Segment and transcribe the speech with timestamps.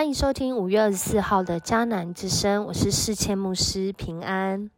[0.00, 4.70] 欢迎收听五月二十四号的迦南之声，我是世谦牧师平安。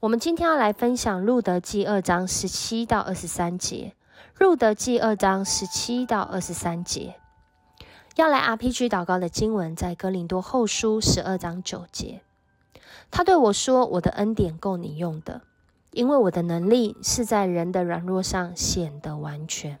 [0.00, 3.94] 我们今天要来分享路德记二章十七到二十三节。
[4.40, 7.14] 路德记二章十七到二十三节，
[8.16, 12.22] 要来 RPG 祷告的经文在哥林多后书十二章九节。
[13.12, 15.42] 他对我说：“我的恩典够你用的，
[15.92, 19.78] 因为我的能力是在人的软弱上显得完全。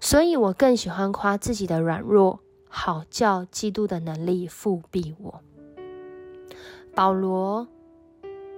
[0.00, 5.40] 所以我更喜欢夸自己的软弱。”好叫基督的能力复庇我。
[6.94, 7.68] 保罗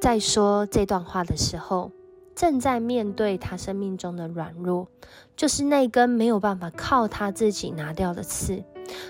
[0.00, 1.92] 在说这段话的时候，
[2.34, 4.88] 正在面对他生命中的软弱，
[5.36, 8.64] 就是那根没有办法靠他自己拿掉的刺，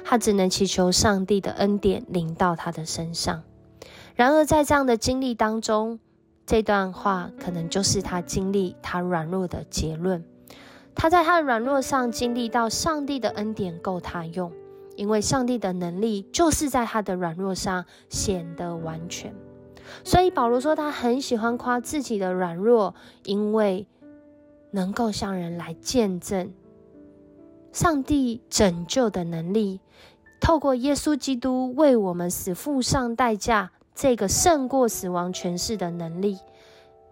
[0.04, 3.42] 他只能祈求上帝的恩典临到他的身上。
[4.16, 6.00] 然而，在这样的经历当中，
[6.44, 10.24] 这段话可能就是他经历他软弱的结论。
[10.96, 14.52] 他在他的软弱上经历到上帝的恩典够他用。
[15.00, 19.34] 因为上帝的能力就是在他的软弱上显得完全，
[20.04, 23.86] 所以保罗说他很喜欢夸自己的软弱，因为
[24.72, 26.52] 能够向人来见证
[27.72, 29.80] 上帝拯救的能力，
[30.38, 36.36] 透过耶稣基督为我们死付上代价，这个胜过死亡权势的能力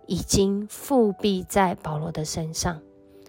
[0.06, 2.82] 已经复辟在保罗的身上，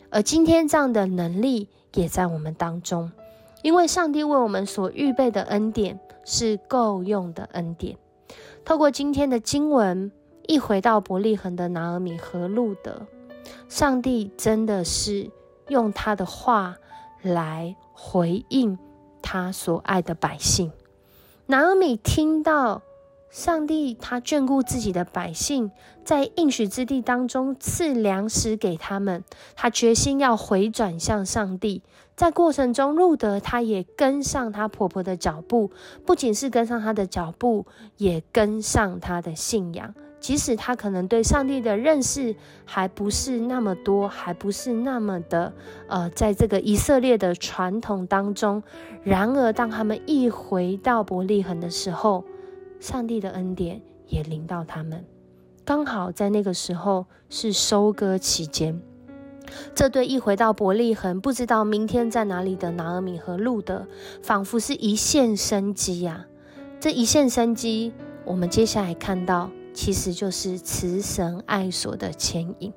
[0.10, 3.10] 而今天这样的能力也在我们当中。
[3.62, 7.98] 因为上帝为我们所预备的恩典是够用的恩典。
[8.64, 10.12] 透过今天的经文，
[10.48, 13.08] 一回到伯利恒的拿尔米和路德，
[13.68, 15.30] 上帝真的是
[15.68, 16.78] 用他的话
[17.22, 18.78] 来回应
[19.22, 20.72] 他所爱的百姓。
[21.46, 22.82] 拿尔米听到。
[23.30, 25.72] 上帝他眷顾自己的百姓，
[26.04, 29.24] 在应许之地当中赐粮食给他们。
[29.56, 31.84] 他决心要回转向上帝。
[32.16, 35.72] 在过程中，路德他也跟上他婆婆的脚步，
[36.06, 37.66] 不仅是跟上他的脚步，
[37.98, 39.94] 也跟上他的信仰。
[40.20, 42.36] 即使他可能对上帝的认识
[42.66, 45.54] 还不是那么多，还不是那么的
[45.88, 48.62] 呃，在这个以色列的传统当中，
[49.04, 52.26] 然而当他们一回到伯利恒的时候，
[52.80, 55.06] 上帝的恩典也临到他们，
[55.66, 58.82] 刚好在那个时候是收割期间。
[59.74, 63.88] 这对一回到伯利恒，不知道明天在哪里的拿尔米和路德，
[64.22, 66.28] 仿佛是一线生机呀！
[66.80, 67.92] 这一线生机，
[68.26, 72.72] 我们接下来看到，其实就是慈神爱所的牵引。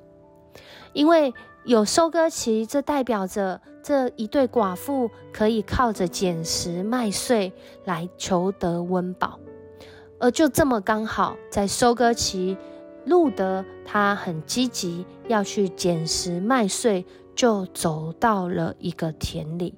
[0.93, 7.53] 因为有收割期，这代表着这一对寡妇可以靠着捡拾麦穗
[7.85, 9.39] 来求得温饱。
[10.23, 12.55] 而就这么刚好在收割期，
[13.03, 19.75] 路德他很积极要去捡拾麦穗，就走到了一个田里，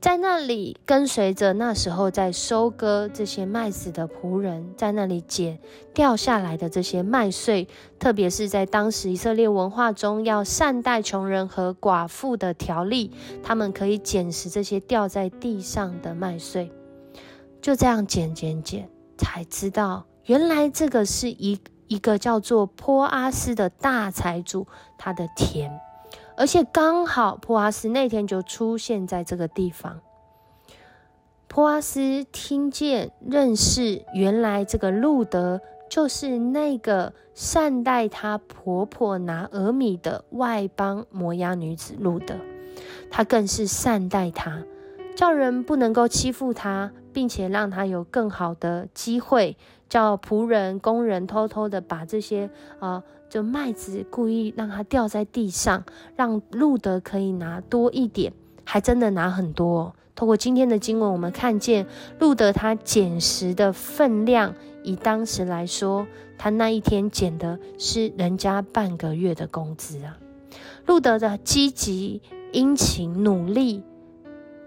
[0.00, 5.58] 在那里跟随着那时候在收割这些麦子的仆人，在那里捡
[5.92, 13.10] 掉下来的这些麦穗，特别是在当时以色列文化中要善待穷人和寡妇的条例，
[13.42, 16.72] 他们可以捡拾这些掉在地上的麦穗，
[17.60, 18.88] 就这样捡捡捡。
[19.16, 24.66] 才知道，原来这个是一一个叫做坡阿斯的大财主
[24.98, 25.70] 他的田，
[26.36, 30.00] 而且刚好坡阿斯那天就出现在这个地方。
[31.48, 42.34] 坡阿斯听见认识，原来这个路德就是那个善待他婆婆拿俄米的外邦摩押女子路德，
[43.10, 44.64] 他更是善待她，
[45.14, 46.92] 叫人不能够欺负她。
[47.16, 49.56] 并且让他有更好的机会，
[49.88, 55.84] 叫仆人、工人偷偷的把这些啊，就麦子故意让它掉在地上，
[56.14, 58.34] 让路德可以拿多一点，
[58.64, 59.96] 还真的拿很多。
[60.14, 61.86] 透过今天的经文，我们看见
[62.18, 70.18] 路德他捡拾的分量，以当时来说，他那一天捡的是人家半个月的工资啊。
[70.84, 72.20] 路德的积极、
[72.52, 73.82] 殷勤、努力。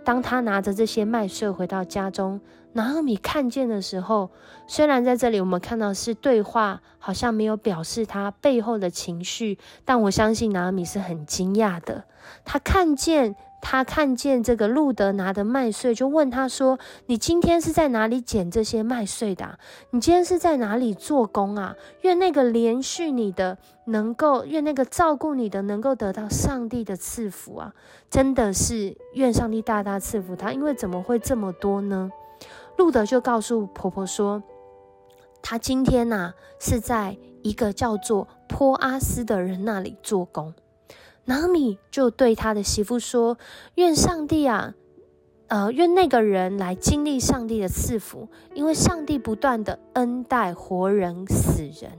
[0.09, 2.41] 当他拿着这些麦穗回到家中，
[2.73, 4.31] 拿尔米看见的时候，
[4.65, 12.05] 虽然在这里我们看到是对话，好像没有表示他背后的情绪，但我相信拿尔米是很惊讶的。
[12.43, 13.35] 他看见。
[13.61, 19.59] 他看见这个路德拿的麦穗，就问他说：“你今天是在哪里捡这些麦穗的？
[19.91, 21.75] 你今天是在哪里做工啊？
[22.01, 27.73] 愿那个连续你的能够，愿那个照顾你的能够得到上帝的赐福啊！
[28.09, 32.09] 真的是愿上帝大大赐福他，因为怎么会这么多呢？”
[32.77, 34.41] 路德就告诉婆婆说
[35.43, 40.53] ：“他今天呐是在一个叫做坡阿斯的人那里做工。”
[41.25, 43.37] 纳米就对他的媳妇说
[43.75, 44.73] ：“愿上帝啊，
[45.47, 51.91] 呃，愿那个人来经历上帝的赐福，因为上帝不断的恩待活人、死人。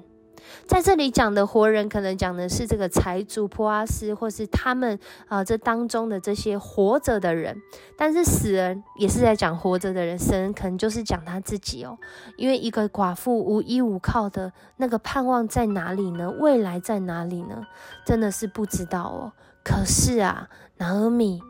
[0.67, 4.99] 在这里讲的活人，可能讲的是这个财主普阿斯，或是他们
[5.29, 7.57] 啊这当中的这些活着的人。
[7.97, 11.99] 但是死人也是在讲活着的人，生可能就是讲他自己哦。
[12.37, 16.31] 因为一个寡妇无依无靠的那个盼望在哪里呢？
[16.39, 17.67] 未来在哪里呢？
[18.07, 19.33] 真的是不知道哦。
[19.63, 20.49] 可是啊，
[20.79, 21.43] 拿俄米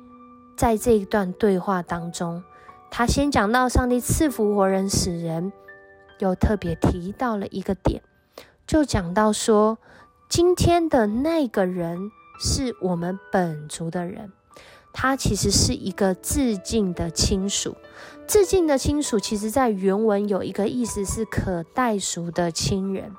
[0.57, 2.43] 在这一段对话当中，
[2.91, 5.53] 他先讲到上帝赐福活人死人，
[6.19, 8.03] 又特别提到了一个点。
[8.71, 9.79] 就讲到说，
[10.29, 14.31] 今天的那个人是我们本族的人，
[14.93, 17.77] 他其实是一个致敬的亲属。
[18.29, 23.11] 致敬的亲属，其实在原文有一个意思是可代赎的亲人。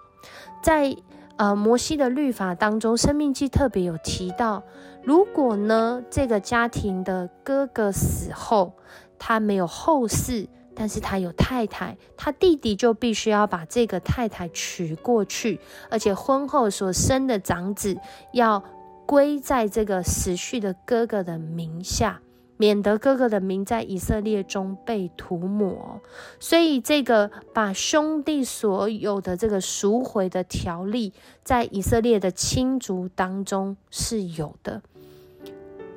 [0.64, 0.96] 在
[1.36, 4.64] 呃摩西的律法当中，《生命记》特别有提到，
[5.04, 8.72] 如果呢这个家庭的哥哥死后，
[9.20, 10.48] 他没有后嗣。
[10.82, 15.60] 但是他有太太，他弟弟就必须要把这个太太娶过去，
[15.92, 17.96] 而且婚后所生的长子
[18.34, 18.64] 要
[19.06, 22.20] 归在这个死去的哥哥的名下，
[22.58, 26.02] 免得哥哥的名在以色列中被涂抹。
[26.40, 31.14] 所以，这个把兄弟所有的这个赎回的条例，
[31.44, 34.82] 在以色列的亲族当中是有的，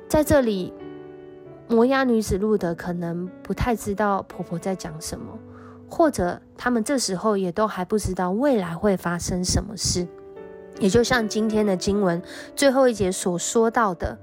[0.07, 0.71] 在这里。
[1.67, 5.37] 摩押女子路德可能不太知道婆婆在讲什么，
[5.89, 10.07] 或者他们这时候也都还不知道未来会发生什么事。
[10.79, 12.21] 也就像今天的经文
[12.55, 14.19] 最后一节所说到的，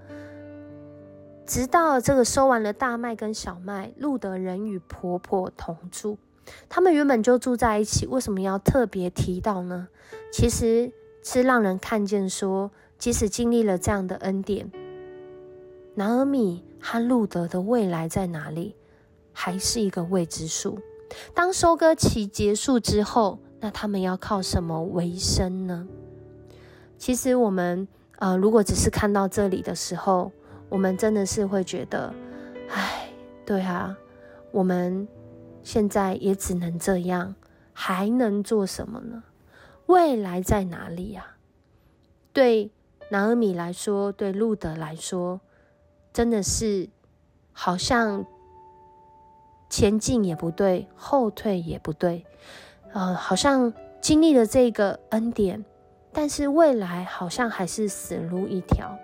[1.46, 6.18] 直到这个收完了大麦跟小麦，路德人与婆婆同住。
[6.68, 9.88] 他们原本就住在一起，为什么要特别提到呢？
[10.30, 10.92] 其实
[11.22, 14.70] 是让人看见说，即使经历了这样的恩典，
[15.94, 16.64] 拿尔米。
[16.84, 18.74] 和路德的未来在哪里，
[19.32, 20.80] 还是一个未知数。
[21.32, 25.86] 当收割期结束之后，那他们要靠什么为生呢？
[26.98, 27.86] 其实我们
[28.18, 30.32] 呃，如果只是看到这里的时候，
[30.68, 32.12] 我们真的是会觉得，
[32.68, 33.08] 唉，
[33.46, 33.96] 对啊，
[34.50, 35.06] 我们
[35.62, 37.36] 现在也只能这样，
[37.72, 39.22] 还能做什么呢？
[39.86, 41.36] 未来在哪里呀？
[42.32, 42.72] 对
[43.10, 45.40] 拿尔米来说，对路德来说。
[46.12, 46.88] 真的是，
[47.52, 48.24] 好像
[49.70, 52.26] 前进也不对，后退也不对，
[52.92, 55.64] 呃，好像经历了这个恩典，
[56.12, 58.94] 但是未来好像还是死路一条。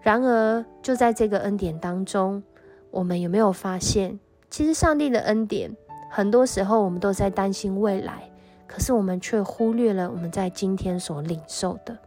[0.00, 2.42] 然而，就在这个恩典当中，
[2.92, 5.76] 我们有没有发现，其实上帝的恩典，
[6.08, 8.30] 很多时候我们都在担心未来，
[8.68, 11.98] 可是我们却忽略了我们在今天所领受的。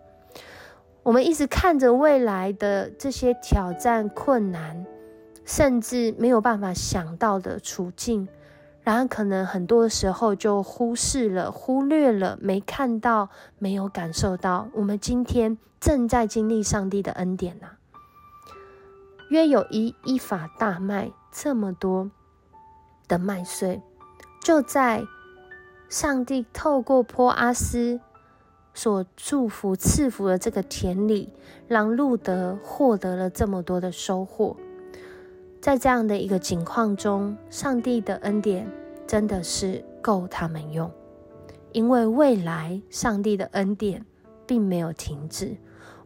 [1.10, 4.86] 我们一直看着未来的这些挑战、困难，
[5.44, 8.28] 甚至没有办法想到的处境，
[8.84, 14.68] 然而可能很多时候就忽视了、忽略了、没看到、没有感受到。
[14.74, 17.70] 我们今天正在经历上帝的恩典呐，
[19.32, 22.12] 约有一一法大麦这么多
[23.08, 23.82] 的麦穗，
[24.44, 25.04] 就在
[25.90, 28.00] 上帝透过坡阿斯。
[28.74, 31.34] 所祝福赐福的这个田里，
[31.68, 34.56] 让路德获得了这么多的收获。
[35.62, 38.72] 在这样的一个境况中，上帝的恩典
[39.06, 40.90] 真的是够他们用，
[41.74, 44.06] 因为未来上帝的恩典
[44.48, 45.58] 并没有停止。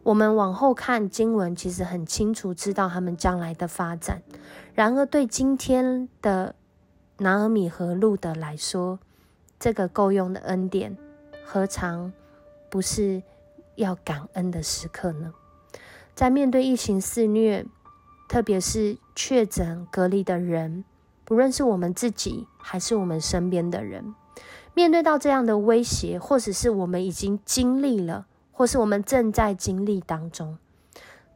[0.02, 4.22] 我们往后看经文，其实很清楚知道他们将来的发展。
[4.74, 6.56] 然而，对今天的
[7.18, 8.98] 拿尔米和路德来说，
[9.58, 10.96] 这个够用的恩典，
[11.44, 12.12] 何尝？
[12.74, 13.22] 不是
[13.76, 15.32] 要感恩的时刻呢？
[16.12, 17.64] 在面对疫情肆虐，
[18.28, 20.84] 特别是确诊隔离的人，
[21.24, 24.12] 不论是我们自己还是我们身边的人，
[24.74, 30.58] 面对到这样的威胁，或者是我们已经经历了，或是我们正在经历当中，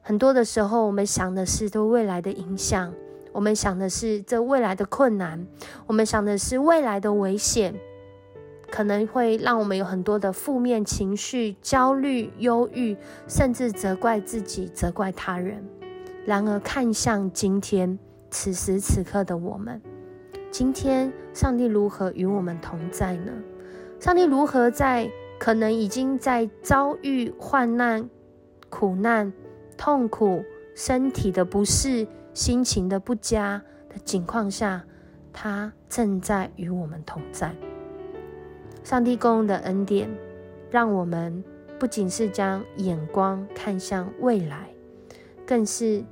[0.03, 2.93] 很多的时候，我们想的是对未来的影响，
[3.31, 5.47] 我们想的是这未来的困难，
[5.87, 7.77] 我们想的是未来的危险。
[8.71, 12.97] 可能会让我们有很多的负面情绪、焦虑、忧郁，
[13.27, 15.65] 甚至责怪自己、责怪他人。
[16.25, 17.99] 然而，看向今天
[18.31, 19.81] 此时此刻的我们，
[20.51, 23.33] 今天上帝如何与我们同在呢？
[23.99, 28.09] 上帝如何在可能已经在遭遇患难、
[28.69, 29.33] 苦难、
[29.77, 30.45] 痛苦、
[30.75, 34.85] 身体的不适、心情的不佳的情况下，
[35.33, 37.55] 他正在与我们同在？
[38.89, 40.09] 上帝供应的恩典，
[40.71, 41.45] 让我们
[41.79, 44.71] 不仅是将眼光看向未来，
[45.47, 46.03] 更是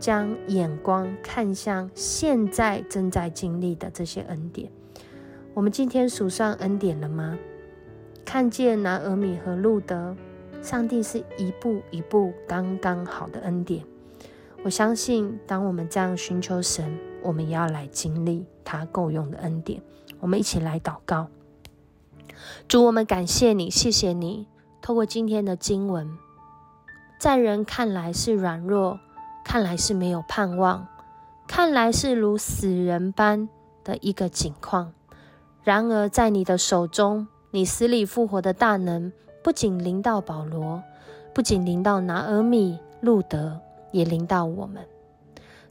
[0.00, 4.68] 将眼光看向现在正在经历的这些恩典。
[5.54, 7.38] 我们今天数算恩典了吗？
[8.24, 10.16] 看见拿俄米和路德，
[10.60, 13.84] 上帝是一步一步刚刚好的恩典。
[14.64, 19.80] 我相信，当我们这样寻求神，我们也要来经历他够用的恩典。
[20.18, 21.28] 我们一起来祷告，
[22.68, 24.46] 主，我们感谢你，谢谢你，
[24.80, 26.18] 透过今天的经文，
[27.18, 28.98] 在人看来是软弱，
[29.44, 30.86] 看来是没有盼望，
[31.46, 33.48] 看来是如死人般
[33.84, 34.92] 的一个境况。
[35.62, 40.82] 然而，在你的手中，你死里复活的大能，不仅临到保罗，
[41.34, 43.60] 不仅临到拿俄米、路德。
[43.92, 44.86] 也临到我们，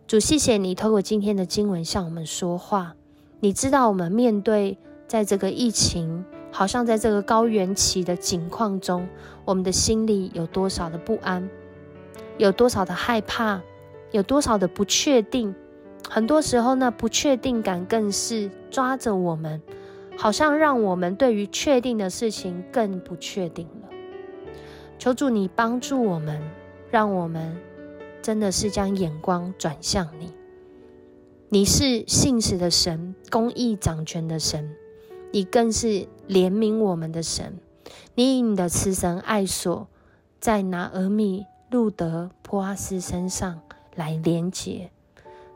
[0.06, 2.94] 主，谢谢你透过今天的经文向我们说话。
[3.40, 9.08] 你知道我们面对在这个疫情，好像在这个高原期的境况中，
[9.46, 11.50] 我们的心里有多少的不安，
[12.38, 13.62] 有多少的害怕，
[14.12, 15.56] 有多少的不确定。
[16.10, 19.62] 很多时候，那不确定感更是抓着我们，
[20.18, 23.90] 好像让我们对于确定的事情更不确定了。
[25.00, 26.42] 求主你帮助我们，
[26.90, 27.58] 让我们。
[28.24, 30.32] 真的是将眼光转向你，
[31.50, 34.76] 你是信实的神，公义掌权的神，
[35.32, 37.58] 你更是怜悯我们的神。
[38.16, 39.88] 你以你的慈神爱所，
[40.40, 43.62] 在拿俄米、路德、波阿斯身上
[43.96, 44.92] 来连结，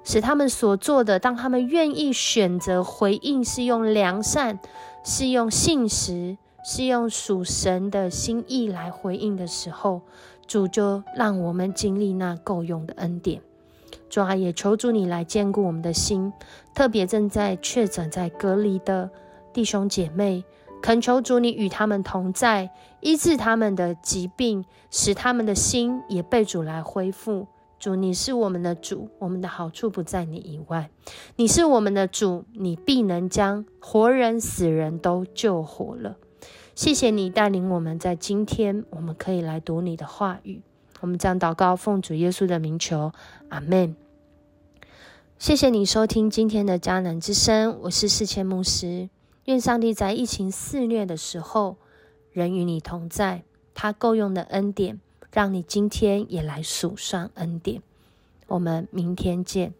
[0.04, 4.60] 使他们所做的，当他们愿意选择回应，是用良善，
[5.04, 10.02] 是用信实，是用属神的心意来回应的时候。
[10.48, 13.42] 主就让我们经历那够用的恩典，
[14.12, 16.32] 主啊，也求主你来兼顾我们的心，
[16.76, 19.10] 特别正在确诊在隔离的
[19.56, 20.44] 弟兄姐妹，
[20.82, 27.48] 恳求主你与他们同在，医治他们的疾病，使他们的心也被主来恢复。
[27.80, 30.90] 主，你是我们的主，我们的好处不在你以外，
[31.38, 36.18] 你是我们的主，你必能将活人死人都救活了。
[36.76, 40.62] 谢谢你带领我们，在今天我们可以来读你的话语。
[41.00, 43.14] 我们将祷告奉主耶稣的名求，
[43.48, 43.96] 阿门。
[45.40, 49.08] 谢谢你收听今天的迦南之声，我是世谦牧师。
[49.46, 51.78] 愿上帝在疫情肆虐的时候，
[52.32, 55.00] 人与你同在，他够用的恩典，
[55.32, 57.82] 让你今天也来数算恩典。
[58.48, 59.74] 我们明天见。